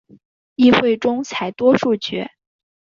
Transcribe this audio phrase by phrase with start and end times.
[0.55, 2.31] 议会中采多数决。